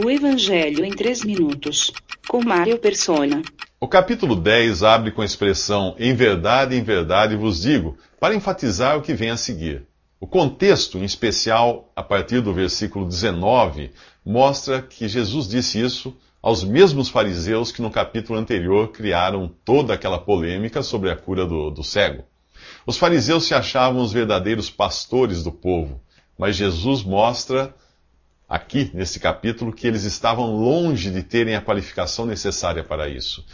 O 0.00 0.08
Evangelho 0.08 0.84
em 0.84 0.92
3 0.92 1.24
minutos, 1.24 1.92
com 2.28 2.40
Mário 2.40 2.78
Persona. 2.78 3.42
O 3.80 3.88
capítulo 3.88 4.36
10 4.36 4.84
abre 4.84 5.10
com 5.10 5.22
a 5.22 5.24
expressão 5.24 5.96
em 5.98 6.14
verdade, 6.14 6.76
em 6.76 6.84
verdade 6.84 7.34
vos 7.34 7.60
digo, 7.60 7.98
para 8.20 8.32
enfatizar 8.32 8.96
o 8.96 9.02
que 9.02 9.12
vem 9.12 9.30
a 9.30 9.36
seguir. 9.36 9.88
O 10.20 10.26
contexto, 10.28 10.98
em 10.98 11.02
especial 11.02 11.90
a 11.96 12.02
partir 12.04 12.40
do 12.40 12.54
versículo 12.54 13.08
19, 13.08 13.90
mostra 14.24 14.80
que 14.80 15.08
Jesus 15.08 15.48
disse 15.48 15.80
isso 15.80 16.16
aos 16.40 16.62
mesmos 16.62 17.08
fariseus 17.08 17.72
que 17.72 17.82
no 17.82 17.90
capítulo 17.90 18.38
anterior 18.38 18.92
criaram 18.92 19.52
toda 19.64 19.94
aquela 19.94 20.20
polêmica 20.20 20.80
sobre 20.80 21.10
a 21.10 21.16
cura 21.16 21.44
do, 21.44 21.70
do 21.72 21.82
cego. 21.82 22.22
Os 22.86 22.96
fariseus 22.96 23.46
se 23.46 23.52
achavam 23.52 24.00
os 24.00 24.12
verdadeiros 24.12 24.70
pastores 24.70 25.42
do 25.42 25.50
povo, 25.50 26.00
mas 26.38 26.54
Jesus 26.54 27.02
mostra 27.02 27.74
aqui 28.48 28.90
nesse 28.94 29.20
capítulo 29.20 29.72
que 29.72 29.86
eles 29.86 30.04
estavam 30.04 30.56
longe 30.56 31.10
de 31.10 31.22
terem 31.22 31.54
a 31.54 31.60
qualificação 31.60 32.24
necessária 32.24 32.82
para 32.82 33.08
isso. 33.08 33.44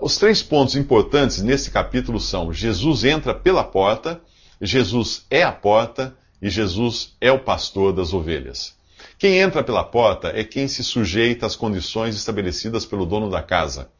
Os 0.00 0.16
três 0.16 0.42
pontos 0.42 0.76
importantes 0.76 1.42
nesse 1.42 1.70
capítulo 1.70 2.20
são: 2.20 2.52
Jesus 2.52 3.02
entra 3.02 3.34
pela 3.34 3.64
porta, 3.64 4.20
Jesus 4.60 5.26
é 5.28 5.42
a 5.42 5.50
porta 5.50 6.16
e 6.40 6.48
Jesus 6.48 7.16
é 7.20 7.32
o 7.32 7.40
pastor 7.40 7.92
das 7.92 8.12
ovelhas. 8.12 8.78
Quem 9.18 9.38
entra 9.38 9.64
pela 9.64 9.82
porta 9.82 10.28
é 10.28 10.44
quem 10.44 10.68
se 10.68 10.84
sujeita 10.84 11.46
às 11.46 11.56
condições 11.56 12.14
estabelecidas 12.14 12.86
pelo 12.86 13.04
dono 13.04 13.28
da 13.28 13.42
casa. 13.42 13.90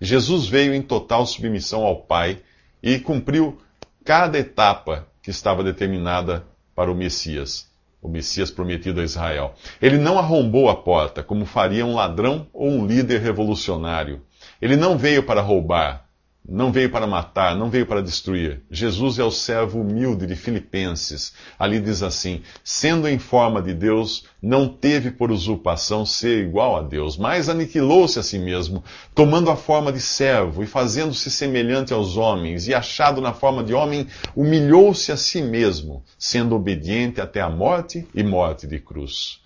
Jesus 0.00 0.46
veio 0.46 0.74
em 0.74 0.82
total 0.82 1.26
submissão 1.26 1.84
ao 1.84 2.02
Pai 2.02 2.40
e 2.82 2.98
cumpriu 2.98 3.60
cada 4.04 4.38
etapa 4.38 5.06
que 5.22 5.30
estava 5.30 5.62
determinada 5.62 6.44
para 6.74 6.90
o 6.90 6.94
Messias 6.94 7.73
o 8.04 8.08
Messias 8.08 8.50
prometido 8.50 9.00
a 9.00 9.04
Israel. 9.04 9.54
Ele 9.80 9.96
não 9.96 10.18
arrombou 10.18 10.68
a 10.68 10.76
porta, 10.76 11.22
como 11.22 11.46
faria 11.46 11.86
um 11.86 11.94
ladrão 11.94 12.46
ou 12.52 12.68
um 12.70 12.86
líder 12.86 13.22
revolucionário. 13.22 14.20
Ele 14.60 14.76
não 14.76 14.98
veio 14.98 15.22
para 15.22 15.40
roubar, 15.40 16.04
não 16.46 16.70
veio 16.70 16.90
para 16.90 17.06
matar, 17.06 17.56
não 17.56 17.70
veio 17.70 17.86
para 17.86 18.02
destruir. 18.02 18.60
Jesus 18.70 19.18
é 19.18 19.24
o 19.24 19.30
servo 19.30 19.80
humilde 19.80 20.26
de 20.26 20.36
Filipenses. 20.36 21.32
Ali 21.58 21.80
diz 21.80 22.02
assim: 22.02 22.42
sendo 22.62 23.08
em 23.08 23.18
forma 23.18 23.62
de 23.62 23.72
Deus, 23.72 24.24
não 24.42 24.68
teve 24.68 25.10
por 25.10 25.30
usurpação 25.30 26.04
ser 26.04 26.44
igual 26.44 26.76
a 26.76 26.82
Deus, 26.82 27.16
mas 27.16 27.48
aniquilou-se 27.48 28.18
a 28.18 28.22
si 28.22 28.38
mesmo, 28.38 28.84
tomando 29.14 29.50
a 29.50 29.56
forma 29.56 29.90
de 29.90 30.00
servo 30.00 30.62
e 30.62 30.66
fazendo-se 30.66 31.30
semelhante 31.30 31.94
aos 31.94 32.18
homens, 32.18 32.68
e 32.68 32.74
achado 32.74 33.22
na 33.22 33.32
forma 33.32 33.64
de 33.64 33.72
homem, 33.72 34.06
humilhou-se 34.36 35.10
a 35.10 35.16
si 35.16 35.40
mesmo, 35.40 36.04
sendo 36.18 36.54
obediente 36.54 37.22
até 37.22 37.40
a 37.40 37.48
morte 37.48 38.06
e 38.14 38.22
morte 38.22 38.66
de 38.66 38.78
cruz. 38.78 39.40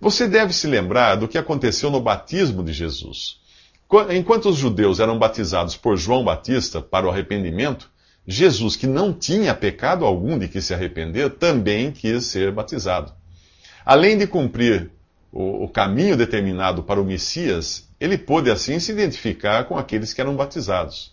Você 0.00 0.28
deve 0.28 0.52
se 0.52 0.68
lembrar 0.68 1.16
do 1.16 1.26
que 1.26 1.38
aconteceu 1.38 1.90
no 1.90 2.00
batismo 2.00 2.62
de 2.62 2.72
Jesus. 2.72 3.42
Enquanto 4.10 4.48
os 4.48 4.56
judeus 4.56 4.98
eram 4.98 5.18
batizados 5.18 5.76
por 5.76 5.96
João 5.96 6.24
Batista 6.24 6.80
para 6.80 7.06
o 7.06 7.10
arrependimento, 7.10 7.90
Jesus, 8.26 8.74
que 8.76 8.86
não 8.86 9.12
tinha 9.12 9.54
pecado 9.54 10.04
algum 10.04 10.38
de 10.38 10.48
que 10.48 10.60
se 10.60 10.72
arrepender, 10.72 11.30
também 11.30 11.92
quis 11.92 12.26
ser 12.26 12.50
batizado. 12.50 13.12
Além 13.84 14.16
de 14.16 14.26
cumprir 14.26 14.90
o, 15.30 15.68
caminho 15.68 16.16
determinado 16.16 16.82
para 16.82 17.00
o 17.00 17.04
Messias, 17.04 17.88
ele 18.00 18.16
pôde 18.16 18.50
assim 18.50 18.78
se 18.78 18.92
identificar 18.92 19.64
com 19.64 19.76
aqueles 19.76 20.14
que 20.14 20.20
eram 20.20 20.36
batizados. 20.36 21.12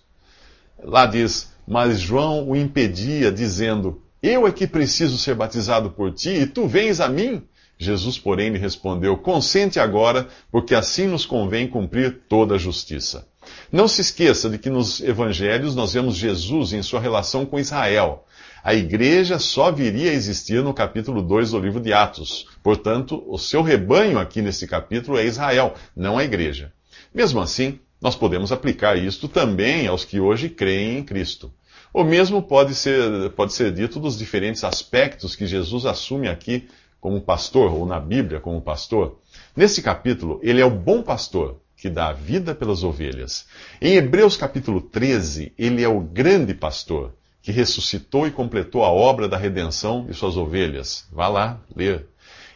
Lá 0.81 1.05
diz: 1.05 1.51
Mas 1.67 1.99
João 1.99 2.47
o 2.47 2.55
impedia, 2.55 3.31
dizendo: 3.31 4.01
Eu 4.21 4.47
é 4.47 4.51
que 4.51 4.65
preciso 4.65 5.17
ser 5.17 5.35
batizado 5.35 5.91
por 5.91 6.13
ti, 6.13 6.29
e 6.29 6.47
tu 6.47 6.67
vens 6.67 7.01
a 7.01 7.09
mim? 7.09 7.43
Jesus, 7.83 8.19
porém, 8.19 8.49
lhe 8.49 8.59
respondeu: 8.59 9.17
Consente 9.17 9.79
agora, 9.79 10.27
porque 10.51 10.75
assim 10.75 11.07
nos 11.07 11.25
convém 11.25 11.67
cumprir 11.67 12.21
toda 12.29 12.53
a 12.53 12.57
justiça. 12.59 13.27
Não 13.71 13.87
se 13.87 14.01
esqueça 14.01 14.51
de 14.51 14.59
que 14.59 14.69
nos 14.69 15.01
evangelhos 15.01 15.73
nós 15.73 15.93
vemos 15.93 16.15
Jesus 16.15 16.73
em 16.73 16.83
sua 16.83 16.99
relação 16.99 17.43
com 17.43 17.59
Israel. 17.59 18.23
A 18.63 18.75
igreja 18.75 19.39
só 19.39 19.71
viria 19.71 20.11
a 20.11 20.13
existir 20.13 20.61
no 20.61 20.75
capítulo 20.75 21.23
2 21.23 21.49
do 21.49 21.59
livro 21.59 21.79
de 21.79 21.91
Atos. 21.91 22.45
Portanto, 22.61 23.23
o 23.27 23.39
seu 23.39 23.63
rebanho 23.63 24.19
aqui 24.19 24.43
nesse 24.43 24.67
capítulo 24.67 25.17
é 25.17 25.25
Israel, 25.25 25.73
não 25.95 26.19
a 26.19 26.23
igreja. 26.23 26.71
Mesmo 27.11 27.41
assim, 27.41 27.79
nós 27.99 28.15
podemos 28.15 28.51
aplicar 28.51 28.95
isto 28.95 29.27
também 29.27 29.87
aos 29.87 30.05
que 30.05 30.19
hoje 30.19 30.49
creem 30.49 30.99
em 30.99 31.03
Cristo. 31.03 31.51
O 31.91 32.03
mesmo 32.03 32.43
pode 32.43 32.75
ser, 32.75 33.31
pode 33.31 33.53
ser 33.53 33.73
dito 33.73 33.99
dos 33.99 34.19
diferentes 34.19 34.63
aspectos 34.63 35.35
que 35.35 35.47
Jesus 35.47 35.87
assume 35.87 36.27
aqui 36.27 36.69
como 37.01 37.19
pastor, 37.19 37.73
ou 37.73 37.85
na 37.85 37.99
Bíblia 37.99 38.39
como 38.39 38.61
pastor, 38.61 39.17
nesse 39.55 39.81
capítulo, 39.81 40.39
ele 40.43 40.61
é 40.61 40.65
o 40.65 40.69
bom 40.69 41.01
pastor 41.01 41.59
que 41.75 41.89
dá 41.89 42.09
a 42.09 42.13
vida 42.13 42.53
pelas 42.53 42.83
ovelhas. 42.83 43.47
Em 43.81 43.95
Hebreus 43.95 44.37
capítulo 44.37 44.79
13, 44.79 45.51
ele 45.57 45.83
é 45.83 45.89
o 45.89 45.99
grande 45.99 46.53
pastor 46.53 47.11
que 47.41 47.51
ressuscitou 47.51 48.27
e 48.27 48.31
completou 48.31 48.85
a 48.85 48.91
obra 48.91 49.27
da 49.27 49.35
redenção 49.35 50.05
de 50.05 50.13
suas 50.13 50.37
ovelhas. 50.37 51.07
Vá 51.11 51.27
lá 51.27 51.59
ler. 51.75 52.05